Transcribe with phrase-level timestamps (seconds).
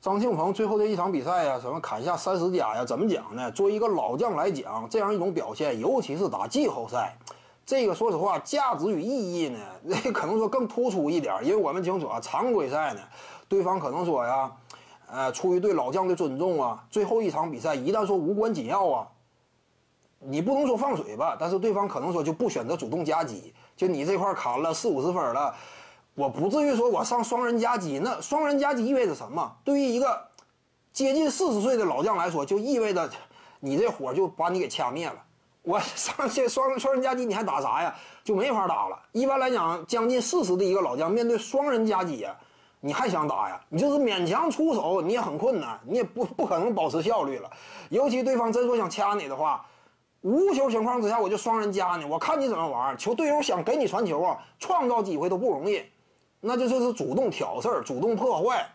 [0.00, 2.84] 张庆鹏最后这一场比赛呀，什么砍下三十加呀？
[2.84, 3.50] 怎么讲呢？
[3.50, 7.16] 作为一个老将来讲，这样一种表现，尤其是打季后赛，
[7.66, 11.34] 这个说实话，价值与意义呢， 那可能说更突出一点。
[11.42, 13.00] 因为我们清楚啊，常规赛呢，
[13.48, 14.52] 对方可能说呀，
[15.10, 19.08] 呃，出于对老将的尊重啊，最后一场比赛一旦说无关紧要啊，
[20.20, 25.52] 你不能说放水吧，但是对方可能说就不选择主动夹击，就你这块砍了四五十分了。
[26.18, 29.54] 我不至于说我上双人夹击，那双人夹击意味着什么？
[29.62, 30.20] 对于一个
[30.92, 33.08] 接近四十岁的老将来说，就意味着
[33.60, 35.14] 你这火就把你给掐灭了。
[35.62, 37.94] 我 上这双双人夹击你还打啥呀？
[38.24, 39.00] 就没法打了。
[39.12, 42.36] 一般来讲，将近四十的一个老将面对双人夹击呀，
[42.80, 43.60] 你还想打呀？
[43.68, 47.48] 你就是勉强出手，你也很困难，你也不不可能保持效率了。
[47.90, 49.64] 尤其对方真说想掐你的话，
[50.22, 52.98] 无球情况之下我就双人夹你，我看你怎么玩。
[52.98, 55.80] 球队友想给你传球啊，创造机会都不容易。
[56.40, 58.66] 那就就是主动挑事儿，主动破坏，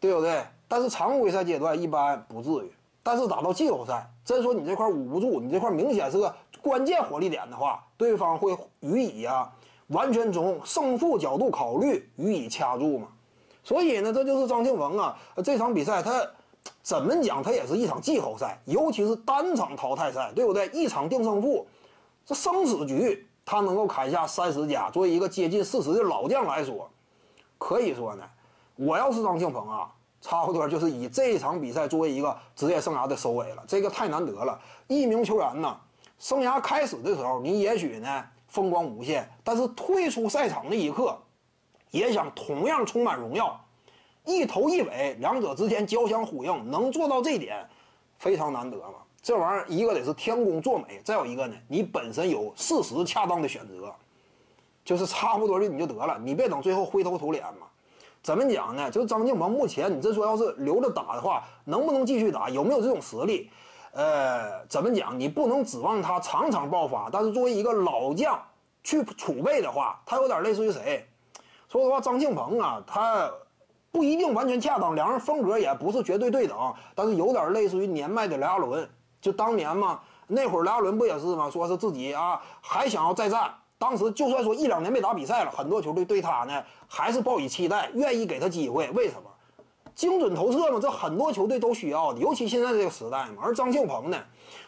[0.00, 0.44] 对不对？
[0.68, 9.50] 但是常规赛阶段一般不至于，但是打到季后赛，真说你这块捂不住，你这块明显是个关键火力点的话，对方会予以啊，
[9.88, 13.08] 完全从胜负角度考虑予以掐住嘛。
[13.62, 16.26] 所以呢，这就是张庆鹏啊，这场比赛他
[16.82, 20.68] 怎么讲，他也是一场季后赛，尤其是单场淘汰赛，对不对？
[20.68, 21.66] 一场定胜负，
[22.26, 23.26] 这生死局。
[23.44, 26.88] 他能够砍下三十加，作为一个接近四十的老将来说，
[27.58, 28.24] 可以说呢，
[28.76, 33.62] 我要是张庆鹏啊，差不多就是以这一场比赛作为一个职业生涯的收尾了。
[33.68, 35.78] 这个太难得了，一名球员呢，
[36.18, 41.18] 生涯开始的时候你也许呢风光无限，但是退出赛场那一刻，
[41.90, 43.60] 也想同样充满荣耀，
[44.24, 47.68] 一头一尾，两者之间交相呼应，能做到这点，
[48.18, 48.94] 非常难得了。
[49.24, 53.90] 这玩意儿，一个得是天公作美，再有一个呢，你本身有事实恰当的选择，
[54.84, 57.66] 就是差不多的你就得了，你别等最后灰头土脸嘛。
[58.22, 58.90] 怎么讲呢？
[58.90, 62.50] 就是张静鹏目前，你这说要是留着打的话，能不能继续打？
[62.50, 63.48] 有没有这种实力？
[63.92, 65.18] 呃，怎么讲？
[65.18, 68.38] 你不能指望他场场爆发，但是作为一个老将
[68.82, 71.08] 去储备的话，他有点类似于谁？
[71.70, 73.32] 说实话，张庆鹏啊，他
[73.90, 78.86] 不一定完全恰当，两人风格也不是绝对对等，但是有点类似于年迈的雷阿伦。
[79.24, 81.48] 就当年嘛，那会儿莱伦不也是吗？
[81.48, 83.50] 说是自己啊还想要再战。
[83.78, 88.90] 当时就算说一两年没打比赛了，很多球队对他呢还是抱以期待，愿意给他机会。
[88.90, 89.30] 为什么？
[89.94, 93.36] 精准投射嘛，这很多球队都需要的，尤其现在这个时代嘛。
[93.42, 94.18] 而张庆鹏呢，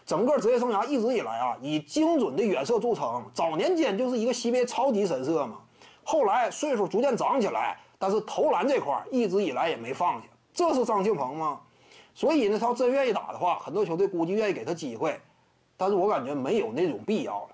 [0.07, 3.23] 整个职业生涯一直以来啊以精准的远射著称。
[3.35, 5.59] 早年间就是一个级别超级神射嘛，
[6.03, 10.27] 后来岁数逐渐长起来，但是投篮这块一直以来也没放下。
[10.55, 11.61] 这是张庆鹏吗？
[12.17, 15.21] 所以呢，他要真愿意打的话，很多球队估计愿意给他机会，
[15.77, 17.49] 但是我感觉没有那种必要了，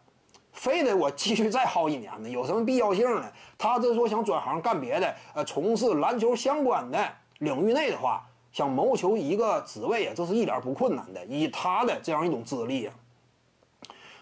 [0.52, 2.28] 非得我继续再耗一年呢？
[2.30, 3.28] 有什么必要性呢？
[3.58, 11.26] 他这说想转行干别的，呃，从事篮球相关的领域内的话，想谋求一个职位啊，这是一点不困难的。
[11.26, 12.94] 以他的这样一种资历啊，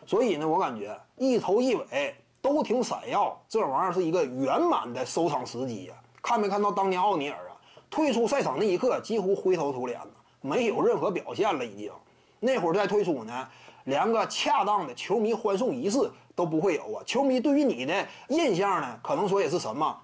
[0.07, 5.95] 所以呢，我感觉一头一尾都挺闪耀，这玩意儿是一个圆满的收场时机呀。
[6.22, 7.53] 看没看到当年奥尼尔啊，
[7.91, 10.11] 退出赛场那一刻，几乎灰头土脸的。
[10.41, 11.93] 没有任何表现了，已经。
[12.39, 13.49] 那会儿再退出呢，
[13.84, 17.03] 连个恰当的球迷欢送仪式都不会有啊。
[17.05, 19.97] 球迷对于你的印象呢，可能说也是什么？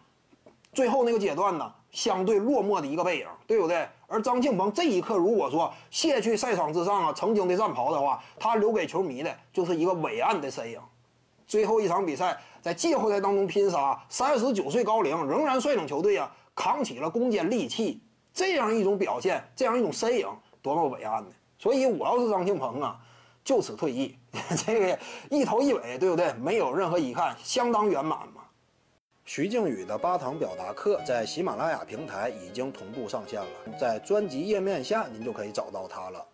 [0.72, 3.88] 最后那个阶段呢，相对落寞的一个背影，对不对？
[4.06, 10.78] 而张庆鹏这一刻，如果说卸去赛场之上啊曾经的战袍的话，他留给球迷的就是一个伟岸的身影。
[11.46, 17.98] 最后一场比赛在季后赛当中拼杀，三十九岁高龄仍然率领球队啊扛起了攻坚利器。
[18.36, 20.28] 这样一种表现，这样一种身影，
[20.60, 21.30] 多么伟岸呢？
[21.58, 23.00] 所以，我要是张庆鹏啊，
[23.42, 24.14] 就此退役，
[24.66, 24.98] 这个
[25.30, 26.34] 一头一尾，对不对？
[26.34, 28.42] 没有任何遗憾，相当圆满嘛。
[29.24, 33.48] 徐静宇的八堂表达课在喜马拉雅平台已经同步上线了，
[33.80, 36.26] 在专辑页面下您就可以找到它了。